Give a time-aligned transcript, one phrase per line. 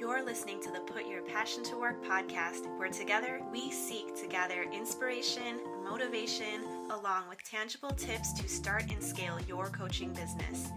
[0.00, 4.26] You're listening to the Put Your Passion to Work podcast, where together we seek to
[4.26, 10.70] gather inspiration, motivation, along with tangible tips to start and scale your coaching business.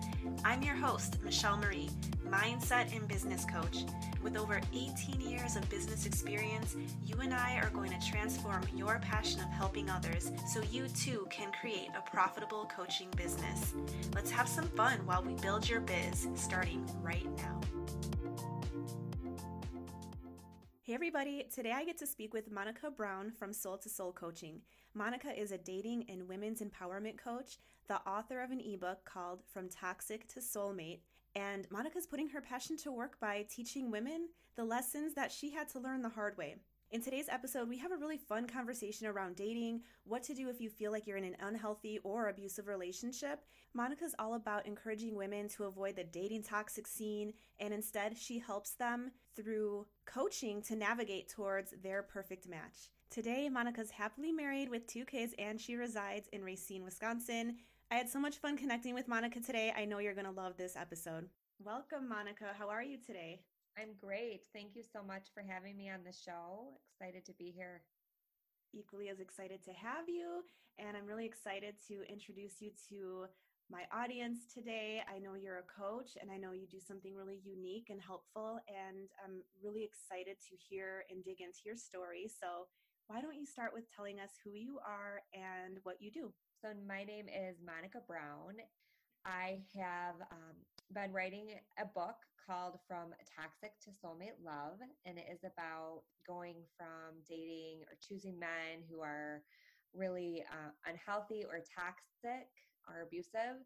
[0.44, 1.90] I'm your host, Michelle Marie,
[2.28, 3.86] mindset and business coach.
[4.22, 9.00] With over 18 years of business experience, you and I are going to transform your
[9.00, 13.74] passion of helping others so you too can create a profitable coaching business.
[14.14, 17.62] Let's have some fun while we build your biz, starting right now.
[20.86, 24.60] Hey everybody, today I get to speak with Monica Brown from Soul to Soul Coaching.
[24.94, 29.70] Monica is a dating and women's empowerment coach, the author of an ebook called From
[29.70, 31.00] Toxic to Soulmate,
[31.38, 35.70] and Monica's putting her passion to work by teaching women the lessons that she had
[35.70, 36.58] to learn the hard way.
[36.94, 40.62] In today's episode, we have a really fun conversation around dating, what to do if
[40.62, 43.40] you feel like you're in an unhealthy or abusive relationship.
[43.74, 48.76] Monica's all about encouraging women to avoid the dating toxic scene, and instead, she helps
[48.76, 52.92] them through coaching to navigate towards their perfect match.
[53.10, 57.56] Today, Monica's happily married with two kids and she resides in Racine, Wisconsin.
[57.90, 59.74] I had so much fun connecting with Monica today.
[59.76, 61.28] I know you're going to love this episode.
[61.58, 62.52] Welcome, Monica.
[62.56, 63.40] How are you today?
[63.78, 64.46] I'm great.
[64.54, 66.78] Thank you so much for having me on the show.
[66.94, 67.82] Excited to be here.
[68.74, 70.46] Equally as excited to have you.
[70.78, 73.26] And I'm really excited to introduce you to
[73.72, 75.02] my audience today.
[75.10, 78.60] I know you're a coach and I know you do something really unique and helpful.
[78.70, 82.30] And I'm really excited to hear and dig into your story.
[82.30, 82.70] So,
[83.08, 86.32] why don't you start with telling us who you are and what you do?
[86.62, 88.62] So, my name is Monica Brown.
[89.26, 90.56] I have um,
[90.94, 91.48] been writing
[91.80, 97.82] a book called From Toxic to Soulmate Love, and it is about going from dating
[97.88, 99.44] or choosing men who are
[99.94, 102.48] really uh, unhealthy or toxic
[102.88, 103.64] or abusive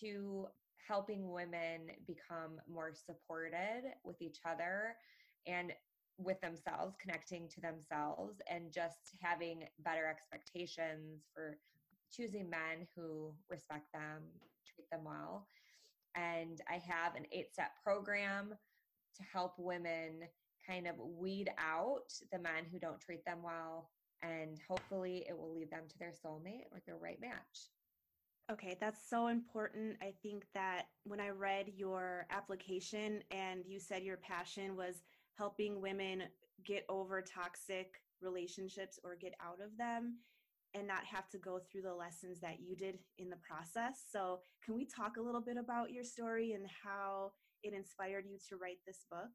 [0.00, 0.46] to
[0.88, 4.96] helping women become more supported with each other
[5.46, 5.72] and
[6.18, 11.58] with themselves, connecting to themselves, and just having better expectations for
[12.10, 14.22] choosing men who respect them,
[14.76, 15.46] treat them well.
[16.14, 18.54] And I have an eight step program
[19.16, 20.22] to help women
[20.66, 23.90] kind of weed out the men who don't treat them well.
[24.22, 27.70] And hopefully it will lead them to their soulmate or their right match.
[28.50, 29.96] Okay, that's so important.
[30.00, 35.02] I think that when I read your application and you said your passion was
[35.36, 36.22] helping women
[36.64, 40.18] get over toxic relationships or get out of them,
[40.74, 44.04] and not have to go through the lessons that you did in the process.
[44.10, 47.32] So, can we talk a little bit about your story and how
[47.62, 49.30] it inspired you to write this book?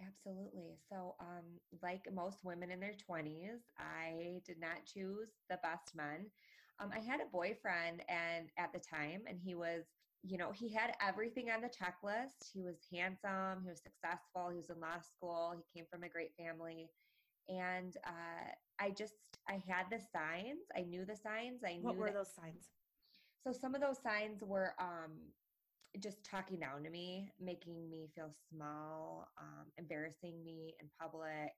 [0.00, 0.76] Absolutely.
[0.90, 6.26] So, um, like most women in their 20s, I did not choose the best men.
[6.78, 9.84] Um, I had a boyfriend, and at the time, and he was,
[10.22, 12.50] you know, he had everything on the checklist.
[12.52, 16.08] He was handsome, he was successful, he was in law school, he came from a
[16.10, 16.90] great family
[17.48, 18.50] and uh,
[18.80, 19.14] I just
[19.48, 20.66] I had the signs.
[20.76, 21.62] I knew the signs.
[21.64, 22.70] I knew what were that, those signs.
[23.44, 25.12] So some of those signs were um,
[26.00, 31.54] just talking down to me, making me feel small, um, embarrassing me in public,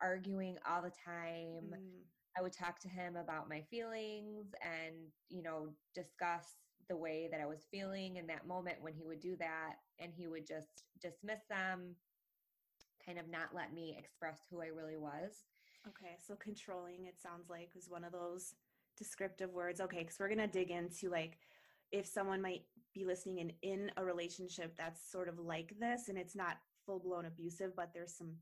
[0.00, 1.74] arguing all the time.
[1.74, 2.02] Mm.
[2.38, 4.94] I would talk to him about my feelings and
[5.30, 6.56] you know discuss
[6.88, 10.12] the way that I was feeling in that moment when he would do that, and
[10.14, 11.96] he would just dismiss them
[13.04, 15.44] kind of not let me express who I really was.
[15.88, 18.54] Okay, so controlling, it sounds like, is one of those
[18.96, 19.80] descriptive words.
[19.80, 21.38] Okay, because we're going to dig into like
[21.92, 22.62] if someone might
[22.94, 26.98] be listening and in a relationship that's sort of like this and it's not full
[26.98, 28.32] blown abusive, but there's some,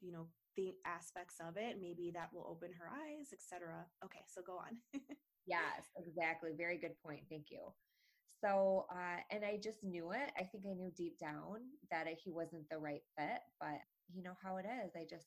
[0.00, 3.86] you know, the aspects of it, maybe that will open her eyes, etc.
[4.04, 4.76] Okay, so go on.
[5.46, 6.50] yes, exactly.
[6.56, 7.20] Very good point.
[7.30, 7.72] Thank you.
[8.42, 10.32] So, uh, and I just knew it.
[10.36, 11.60] I think I knew deep down
[11.90, 13.80] that he wasn't the right fit, but
[14.12, 14.92] you know how it is.
[14.96, 15.26] I just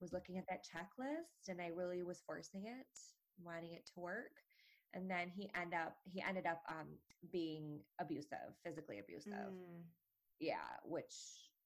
[0.00, 2.86] was looking at that checklist and I really was forcing it,
[3.42, 4.32] wanting it to work.
[4.94, 6.86] And then he end up he ended up um,
[7.32, 9.32] being abusive, physically abusive.
[9.32, 9.82] Mm.
[10.40, 11.14] Yeah, which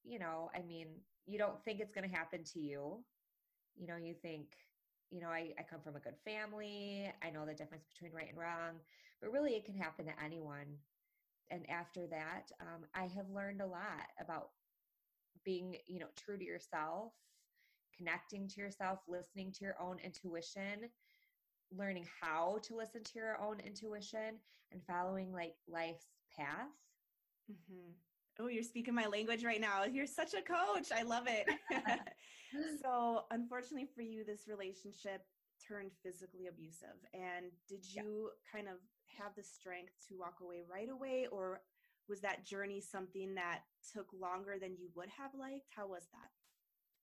[0.05, 0.89] you know, I mean,
[1.27, 3.05] you don't think it's going to happen to you.
[3.77, 4.49] You know, you think
[5.11, 7.13] you know, I, I come from a good family.
[7.23, 8.77] I know the difference between right and wrong,
[9.21, 10.79] but really it can happen to anyone.
[11.51, 14.51] And after that, um, I have learned a lot about
[15.45, 17.13] being you know true to yourself
[18.01, 20.89] connecting to yourself listening to your own intuition
[21.77, 24.39] learning how to listen to your own intuition
[24.73, 26.07] and following like life's
[26.37, 26.69] path
[27.51, 27.91] mm-hmm.
[28.41, 31.47] oh you're speaking my language right now you're such a coach i love it
[32.83, 35.23] so unfortunately for you this relationship
[35.67, 38.61] turned physically abusive and did you yeah.
[38.61, 38.77] kind of
[39.19, 41.61] have the strength to walk away right away or
[42.11, 43.61] was that journey something that
[43.95, 45.71] took longer than you would have liked?
[45.75, 46.40] How was that?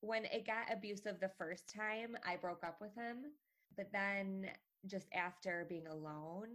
[0.01, 3.31] When it got abusive the first time, I broke up with him.
[3.75, 4.47] But then
[4.85, 6.49] just after being alone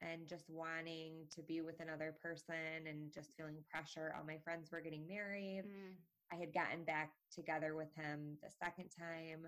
[0.00, 4.70] and just wanting to be with another person and just feeling pressure, all my friends
[4.72, 5.64] were getting married.
[5.66, 5.94] Mm.
[6.32, 9.46] I had gotten back together with him the second time.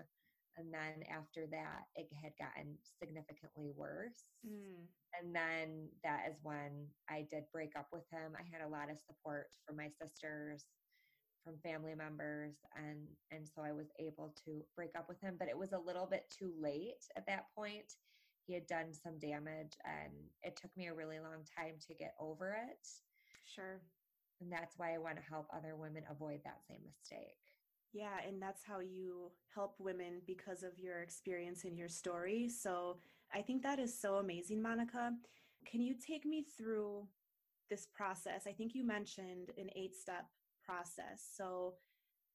[0.57, 4.23] And then after that, it had gotten significantly worse.
[4.47, 4.87] Mm.
[5.19, 8.33] And then that is when I did break up with him.
[8.39, 10.63] I had a lot of support from my sisters,
[11.45, 15.35] from family members, and and so I was able to break up with him.
[15.37, 17.93] But it was a little bit too late at that point.
[18.47, 20.13] He had done some damage, and
[20.43, 22.87] it took me a really long time to get over it.
[23.45, 23.79] Sure.
[24.41, 27.37] And that's why I want to help other women avoid that same mistake.
[27.93, 32.49] Yeah, and that's how you help women because of your experience and your story.
[32.49, 32.97] So
[33.33, 35.13] I think that is so amazing, Monica.
[35.65, 37.07] Can you take me through
[37.69, 38.43] this process?
[38.47, 40.25] I think you mentioned an eight step
[40.65, 41.29] process.
[41.35, 41.75] So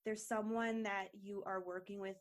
[0.05, 2.17] there's someone that you are working with,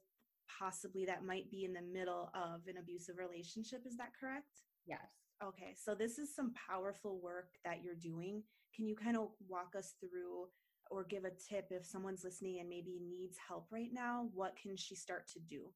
[0.59, 3.81] possibly that might be in the middle of an abusive relationship.
[3.85, 4.63] Is that correct?
[4.85, 4.99] Yes.
[5.43, 8.43] Okay, so this is some powerful work that you're doing.
[8.75, 10.47] Can you kind of walk us through
[10.91, 14.27] or give a tip if someone's listening and maybe needs help right now?
[14.33, 15.71] What can she start to do?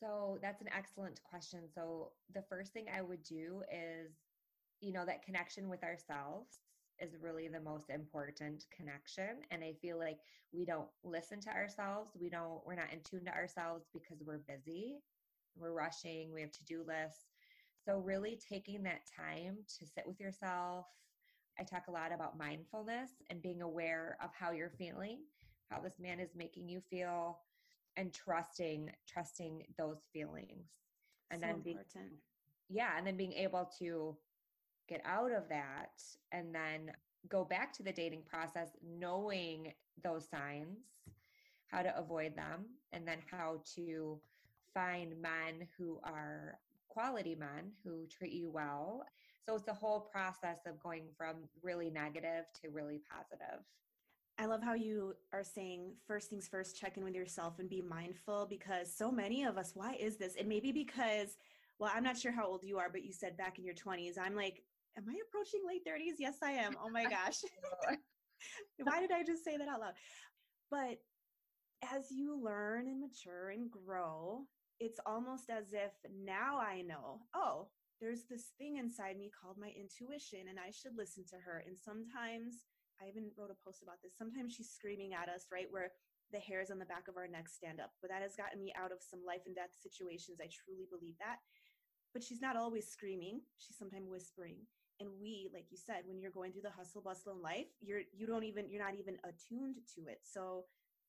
[0.00, 1.60] So that's an excellent question.
[1.74, 4.12] So the first thing I would do is,
[4.80, 6.58] you know, that connection with ourselves
[7.00, 9.42] is really the most important connection.
[9.50, 10.18] And I feel like
[10.52, 12.10] we don't listen to ourselves.
[12.18, 14.98] We don't, we're not in tune to ourselves because we're busy,
[15.56, 17.26] we're rushing, we have to do lists.
[17.84, 20.86] So, really taking that time to sit with yourself.
[21.58, 25.20] I talk a lot about mindfulness and being aware of how you're feeling,
[25.70, 27.38] how this man is making you feel,
[27.96, 30.68] and trusting trusting those feelings.
[31.30, 31.78] And so then being,
[32.68, 34.16] yeah, and then being able to
[34.88, 36.02] get out of that
[36.32, 37.28] and then mm-hmm.
[37.28, 39.72] go back to the dating process knowing
[40.02, 40.78] those signs,
[41.68, 44.20] how to avoid them, and then how to
[44.72, 49.04] find men who are quality men who treat you well.
[49.44, 53.64] So it's a whole process of going from really negative to really positive.
[54.38, 57.80] I love how you are saying first things first, check in with yourself and be
[57.80, 60.34] mindful because so many of us, why is this?
[60.38, 61.36] And maybe because,
[61.78, 64.18] well, I'm not sure how old you are, but you said back in your 20s.
[64.20, 64.62] I'm like,
[64.96, 66.16] am I approaching late 30s?
[66.18, 66.76] Yes, I am.
[66.82, 67.42] Oh my gosh.
[68.82, 69.94] why did I just say that out loud?
[70.70, 70.98] But
[71.94, 74.46] as you learn and mature and grow,
[74.80, 77.68] it's almost as if now I know, oh,
[78.00, 81.64] there's this thing inside me called my intuition, and I should listen to her.
[81.66, 82.68] And sometimes,
[83.00, 85.68] I even wrote a post about this, sometimes she's screaming at us, right?
[85.70, 85.92] Where
[86.32, 87.92] the hairs on the back of our neck stand up.
[88.02, 90.42] But that has gotten me out of some life and death situations.
[90.42, 91.40] I truly believe that.
[92.12, 94.56] But she's not always screaming, she's sometimes whispering.
[95.00, 98.02] And we, like you said, when you're going through the hustle bustle in life, you're
[98.16, 100.20] you don't even you're not even attuned to it.
[100.24, 100.64] So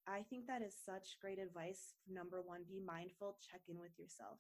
[0.08, 1.96] I think that is such great advice.
[2.10, 4.40] Number one, be mindful, check in with yourself.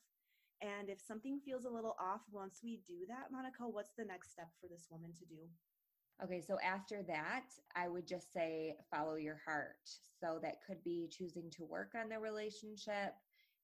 [0.62, 4.32] And if something feels a little off once we do that, Monica, what's the next
[4.32, 5.48] step for this woman to do?
[6.24, 7.46] Okay, so after that,
[7.76, 9.78] I would just say follow your heart.
[10.20, 13.14] So that could be choosing to work on the relationship,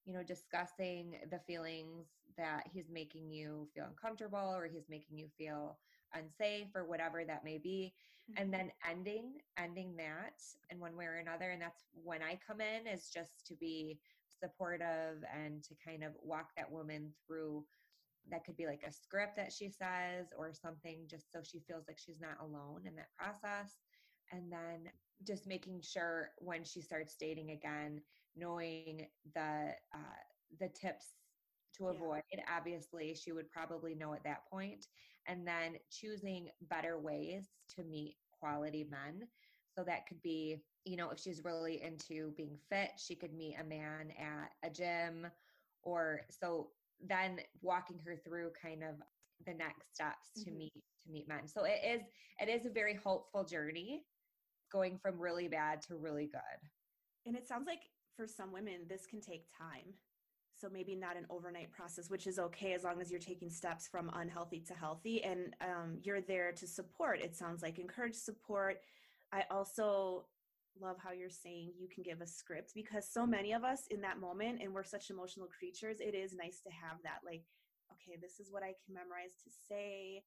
[0.06, 2.06] you know, discussing the feelings
[2.38, 5.78] that he's making you feel uncomfortable or he's making you feel
[6.14, 7.94] unsafe or whatever that may be.
[8.32, 8.42] Mm-hmm.
[8.42, 11.52] and then ending ending that in one way or another.
[11.52, 14.00] And that's when i come in is just to be
[14.30, 17.66] supportive and to kind of walk that woman through
[18.32, 21.86] that could be like a script that she says or something just so she feels
[21.88, 23.80] like she's not alone in that process.
[24.32, 24.90] And then
[25.28, 28.02] just making sure when she starts dating again
[28.36, 30.20] knowing the uh,
[30.60, 31.14] the tips
[31.78, 32.22] to avoid.
[32.32, 32.44] Yeah.
[32.56, 34.88] Obviously, she would probably know at that point.
[35.28, 39.28] And then choosing better ways to meet quality men.
[39.76, 43.56] So that could be, you know, if she's really into being fit, she could meet
[43.60, 45.28] a man at a gym
[45.84, 46.70] or so
[47.06, 48.96] then walking her through kind of
[49.46, 50.60] the next steps to mm-hmm.
[50.60, 51.48] meet to meet men.
[51.48, 52.02] So it is
[52.40, 54.04] it is a very hopeful journey
[54.72, 56.70] going from really bad to really good.
[57.26, 57.82] And it sounds like
[58.16, 59.94] for some women this can take time
[60.64, 63.86] so maybe not an overnight process which is okay as long as you're taking steps
[63.86, 65.22] from unhealthy to healthy.
[65.22, 67.20] And um, you're there to support.
[67.20, 68.78] It sounds like encourage support.
[69.34, 70.26] I also
[70.82, 74.00] love how you're saying you can give a script because so many of us in
[74.02, 77.44] that moment and we're such emotional creatures it is nice to have that like
[77.92, 80.24] okay this is what i can memorize to say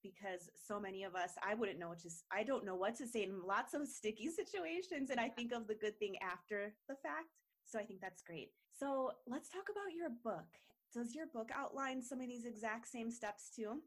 [0.00, 3.04] because so many of us i wouldn't know what to i don't know what to
[3.04, 6.94] say in lots of sticky situations and i think of the good thing after the
[7.02, 7.34] fact
[7.70, 8.50] so I think that's great.
[8.78, 10.58] So let's talk about your book.
[10.92, 13.80] Does your book outline some of these exact same steps too?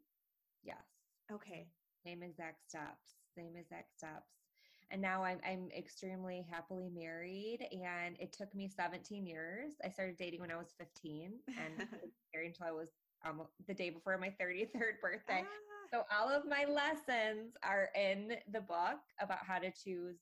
[0.63, 0.83] Yes.
[1.31, 1.67] Okay.
[2.05, 3.15] Same exact steps.
[3.35, 4.31] same exact steps.
[4.91, 9.73] And now I'm I'm extremely happily married, and it took me 17 years.
[9.83, 11.87] I started dating when I was 15, and
[12.33, 12.89] married until I was
[13.25, 15.41] um, the day before my 33rd birthday.
[15.41, 15.73] Ah.
[15.91, 20.17] So all of my lessons are in the book about how to choose,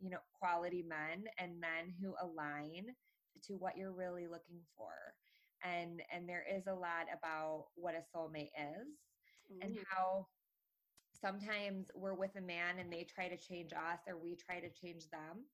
[0.00, 2.86] you know, quality men and men who align
[3.46, 4.92] to what you're really looking for.
[5.62, 8.88] And and there is a lot about what a soulmate is
[9.50, 9.58] Ooh.
[9.62, 9.82] and mm.
[9.88, 10.26] how
[11.18, 14.68] sometimes we're with a man and they try to change us or we try to
[14.70, 15.44] change them.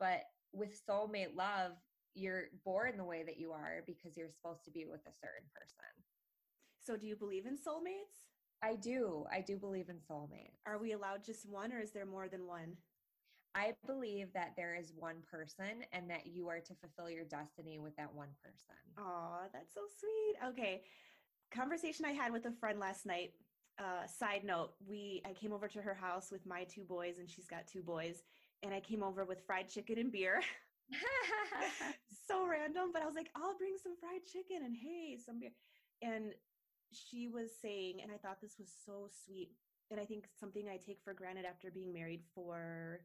[0.00, 0.22] But
[0.52, 1.72] with soulmate love,
[2.14, 5.48] you're born the way that you are because you're supposed to be with a certain
[5.54, 5.92] person.
[6.78, 8.26] So, do you believe in soulmates?
[8.62, 9.24] I do.
[9.32, 10.60] I do believe in soulmates.
[10.66, 12.76] Are we allowed just one or is there more than one?
[13.54, 17.78] I believe that there is one person and that you are to fulfill your destiny
[17.78, 18.76] with that one person.
[18.98, 20.50] Oh, that's so sweet.
[20.50, 20.82] Okay.
[21.52, 23.32] Conversation I had with a friend last night.
[23.78, 27.28] Uh, side note, we I came over to her house with my two boys and
[27.28, 28.22] she's got two boys
[28.62, 30.40] and I came over with fried chicken and beer.
[32.28, 35.52] so random, but I was like, I'll bring some fried chicken and hey, some beer.
[36.02, 36.34] And
[36.92, 39.50] she was saying, and I thought this was so sweet,
[39.90, 43.00] and I think something I take for granted after being married for,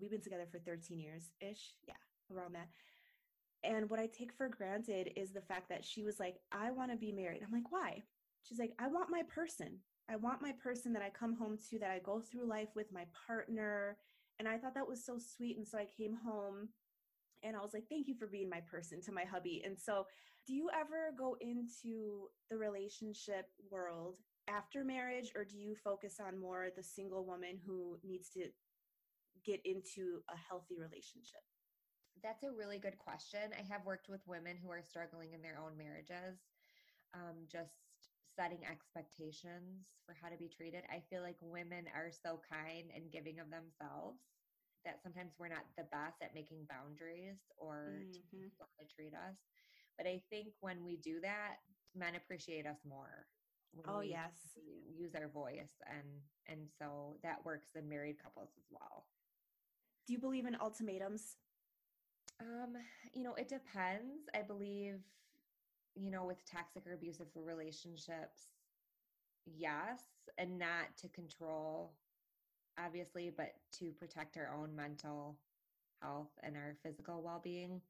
[0.00, 1.74] we've been together for 13 years ish.
[1.86, 1.94] Yeah,
[2.34, 2.68] around that.
[3.62, 6.90] And what I take for granted is the fact that she was like, I want
[6.90, 7.42] to be married.
[7.44, 8.02] I'm like, why?
[8.42, 9.78] She's like, I want my person.
[10.08, 12.92] I want my person that I come home to, that I go through life with
[12.92, 13.98] my partner.
[14.38, 15.58] And I thought that was so sweet.
[15.58, 16.68] And so I came home
[17.42, 19.62] and I was like, thank you for being my person to my hubby.
[19.64, 20.06] And so
[20.46, 24.16] do you ever go into the relationship world
[24.48, 28.46] after marriage, or do you focus on more the single woman who needs to
[29.44, 31.42] get into a healthy relationship?
[32.22, 33.52] That's a really good question.
[33.56, 36.36] I have worked with women who are struggling in their own marriages,
[37.14, 37.72] um, just
[38.36, 40.84] setting expectations for how to be treated.
[40.92, 44.20] I feel like women are so kind and giving of themselves
[44.84, 48.48] that sometimes we're not the best at making boundaries or mm-hmm.
[48.48, 49.36] to treat us.
[49.96, 51.60] But I think when we do that,
[51.94, 53.26] men appreciate us more.
[53.86, 54.32] oh yes,
[54.88, 56.08] use our voice and
[56.48, 59.06] and so that works in married couples as well.
[60.10, 61.36] Do you believe in ultimatums?
[62.40, 62.74] Um,
[63.14, 64.28] you know, it depends.
[64.34, 64.96] I believe,
[65.94, 68.48] you know, with toxic or abusive relationships,
[69.46, 70.02] yes,
[70.36, 71.92] and not to control,
[72.76, 75.38] obviously, but to protect our own mental
[76.02, 77.80] health and our physical well being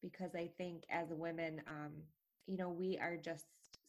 [0.00, 1.94] because I think as women, um,
[2.46, 3.46] you know, we are just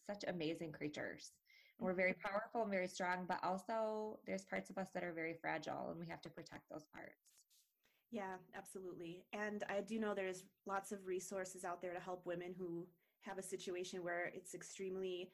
[0.08, 1.32] such amazing creatures.
[1.80, 2.28] We're very mm-hmm.
[2.28, 6.00] powerful and very strong, but also there's parts of us that are very fragile and
[6.00, 7.28] we have to protect those parts.
[8.12, 9.26] Yeah, absolutely.
[9.34, 12.88] And I do know there's lots of resources out there to help women who
[13.22, 15.32] have a situation where it's extremely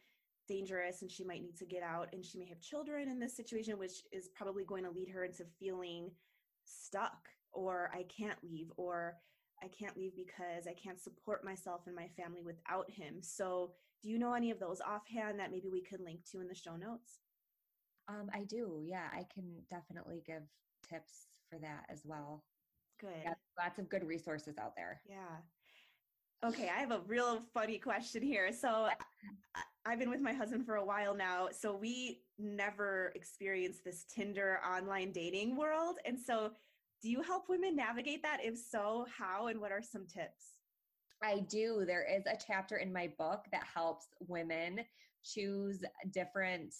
[0.47, 3.35] dangerous and she might need to get out and she may have children in this
[3.35, 6.09] situation, which is probably going to lead her into feeling
[6.65, 9.17] stuck or I can't leave or
[9.61, 13.21] I can't leave because I can't support myself and my family without him.
[13.21, 16.47] So, do you know any of those offhand that maybe we could link to in
[16.49, 17.19] the show notes?
[18.09, 18.81] Um, I do.
[18.85, 20.43] Yeah, I can definitely give
[20.89, 22.43] tips for that as well.
[22.99, 23.09] Good.
[23.23, 25.01] Yeah, lots of good resources out there.
[25.09, 25.37] Yeah.
[26.45, 28.51] Okay, I have a real funny question here.
[28.51, 28.89] So,
[29.85, 31.49] I've been with my husband for a while now.
[31.51, 35.97] So, we never experienced this Tinder online dating world.
[36.05, 36.51] And so,
[37.01, 38.39] do you help women navigate that?
[38.43, 40.59] If so, how and what are some tips?
[41.21, 41.85] I do.
[41.85, 44.81] There is a chapter in my book that helps women
[45.23, 46.73] choose different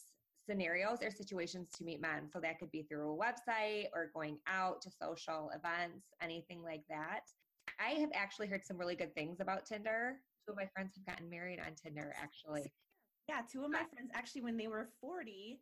[0.49, 2.29] scenarios or situations to meet men.
[2.31, 6.83] So that could be through a website or going out to social events, anything like
[6.89, 7.21] that.
[7.79, 10.17] I have actually heard some really good things about Tinder.
[10.45, 12.71] Two of my friends have gotten married on Tinder, actually.
[13.29, 15.61] Yeah, two of my friends actually, when they were 40,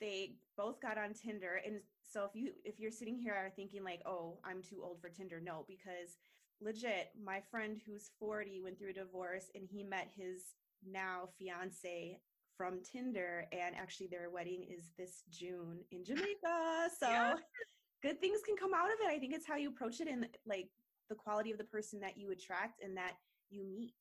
[0.00, 1.80] they both got on Tinder and
[2.14, 5.08] so if you if you're sitting here are thinking like, "Oh, I'm too old for
[5.08, 6.16] Tinder." No, because
[6.60, 10.54] legit, my friend who's 40 went through a divorce and he met his
[10.86, 12.20] now fiance
[12.56, 16.88] from Tinder and actually their wedding is this June in Jamaica.
[16.98, 17.34] So yeah.
[18.02, 19.14] good things can come out of it.
[19.14, 20.68] I think it's how you approach it and like
[21.08, 23.12] the quality of the person that you attract and that
[23.50, 23.94] you meet.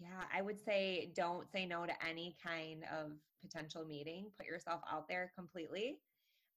[0.00, 3.12] Yeah, I would say don't say no to any kind of
[3.42, 4.26] potential meeting.
[4.36, 5.98] Put yourself out there completely.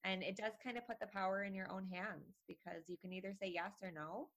[0.04, 3.12] And it does kind of put the power in your own hands because you can
[3.12, 4.28] either say yes or no.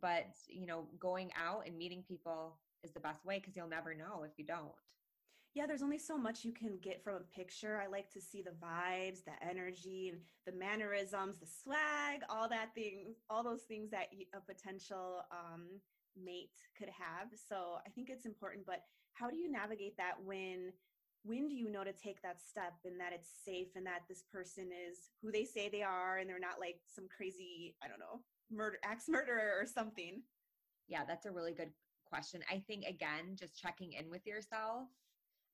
[0.00, 3.94] But, you know, going out and meeting people is the best way because you'll never
[3.94, 4.72] know if you don't.
[5.54, 7.78] Yeah, there's only so much you can get from a picture.
[7.82, 12.74] I like to see the vibes, the energy, and the mannerisms, the swag, all that
[12.74, 15.66] thing, all those things that a potential um,
[16.16, 17.28] mate could have.
[17.48, 18.64] So I think it's important.
[18.64, 18.80] But
[19.12, 20.72] how do you navigate that when
[21.24, 24.24] when do you know to take that step and that it's safe and that this
[24.32, 28.00] person is who they say they are and they're not like some crazy, I don't
[28.00, 30.22] know, murder ex murderer or something?
[30.88, 31.70] Yeah, that's a really good
[32.06, 32.40] question.
[32.50, 34.88] I think again, just checking in with yourself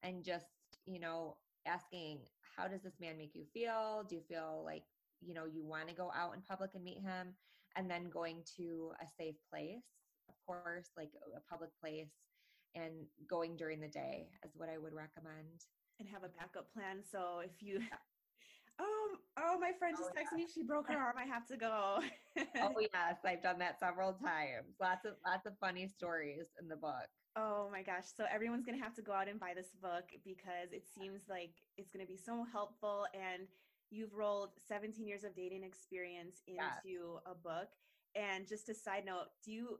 [0.02, 0.47] and just,
[0.87, 1.37] you know,
[1.67, 2.21] asking,
[2.57, 4.05] how does this man make you feel?
[4.09, 4.85] Do you feel like,
[5.21, 7.35] you know, you want to go out in public and meet him?
[7.76, 9.85] And then going to a safe place,
[10.28, 12.11] of course, like a public place
[12.75, 12.93] and
[13.28, 15.67] going during the day is what I would recommend.
[16.00, 17.02] And have a backup plan.
[17.11, 17.81] So if you
[18.78, 20.45] um oh my friend just oh, texted yeah.
[20.45, 21.99] me she broke her arm i have to go
[22.62, 26.76] oh yes i've done that several times lots of lots of funny stories in the
[26.76, 30.11] book oh my gosh so everyone's gonna have to go out and buy this book
[30.25, 33.47] because it seems like it's gonna be so helpful and
[33.90, 37.68] you've rolled 17 years of dating experience into a book
[38.14, 39.78] and just a side note do you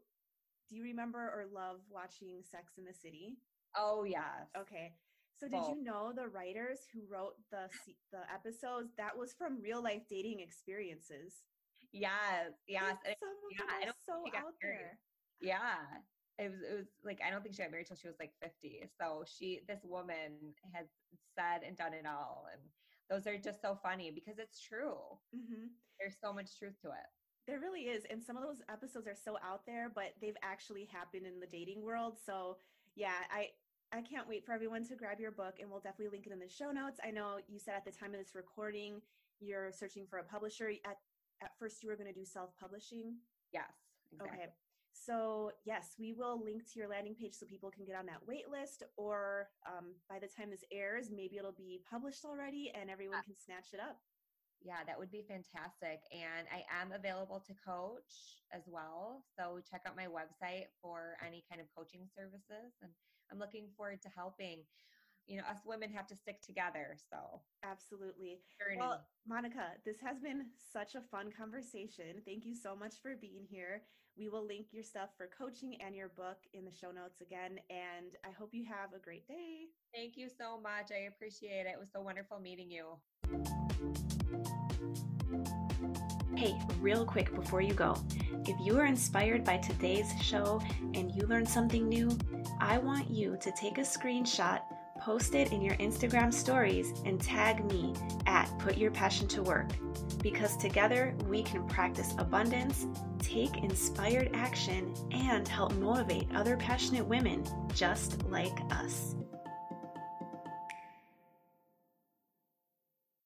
[0.69, 3.39] do you remember or love watching Sex in the City?
[3.77, 4.45] Oh yeah.
[4.57, 4.93] Okay.
[5.41, 7.71] So did you know the writers who wrote the
[8.13, 11.45] the episodes that was from real life dating experiences?
[11.93, 12.97] Yes, yes.
[13.19, 14.99] Some of yeah, them so out there.
[15.41, 15.79] Yeah.
[16.39, 18.33] It was, it was like I don't think she got married till she was like
[18.41, 18.89] 50.
[19.01, 20.87] So she this woman has
[21.37, 22.61] said and done it all and
[23.11, 25.01] those are just so funny because it's true.
[25.35, 25.73] Mm-hmm.
[25.99, 27.09] There's so much truth to it.
[27.47, 28.05] There really is.
[28.11, 31.47] And some of those episodes are so out there, but they've actually happened in the
[31.47, 32.19] dating world.
[32.25, 32.59] So
[32.95, 33.49] yeah, I
[33.91, 36.39] I can't wait for everyone to grab your book and we'll definitely link it in
[36.39, 37.01] the show notes.
[37.03, 39.01] I know you said at the time of this recording
[39.41, 40.71] you're searching for a publisher.
[40.85, 40.99] At
[41.43, 43.17] at first you were going to do self-publishing.
[43.53, 43.73] Yes.
[44.13, 44.39] Exactly.
[44.39, 44.53] Okay.
[45.05, 48.27] So yes, we will link to your landing page so people can get on that
[48.27, 48.83] wait list.
[48.97, 53.35] Or um, by the time this airs, maybe it'll be published already and everyone can
[53.37, 53.99] snatch it up.
[54.61, 56.03] Yeah, that would be fantastic.
[56.11, 59.23] And I am available to coach as well.
[59.37, 62.75] So check out my website for any kind of coaching services.
[62.83, 62.91] And
[63.31, 64.65] I'm looking forward to helping.
[65.27, 66.97] You know, us women have to stick together.
[67.11, 68.41] So, absolutely.
[68.59, 68.81] Journey.
[68.81, 72.23] Well, Monica, this has been such a fun conversation.
[72.25, 73.83] Thank you so much for being here.
[74.19, 77.61] We will link your stuff for coaching and your book in the show notes again.
[77.71, 79.67] And I hope you have a great day.
[79.95, 80.91] Thank you so much.
[80.91, 81.75] I appreciate it.
[81.75, 82.97] It was so wonderful meeting you.
[86.37, 87.97] Hey, real quick before you go,
[88.47, 90.61] if you are inspired by today's show
[90.95, 92.17] and you learned something new,
[92.61, 94.61] I want you to take a screenshot,
[95.01, 97.95] post it in your Instagram stories, and tag me
[98.27, 99.71] at Put Your Passion to Work.
[100.23, 102.87] Because together we can practice abundance,
[103.19, 109.15] take inspired action, and help motivate other passionate women just like us.